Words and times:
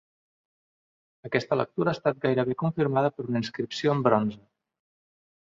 Aquesta 1.29 1.57
lectura 1.61 1.91
ha 1.93 1.97
estat 1.97 2.23
gairebé 2.23 2.57
confirmada 2.63 3.13
per 3.19 3.27
una 3.29 3.43
inscripció 3.45 3.95
en 3.99 4.03
bronze. 4.09 4.43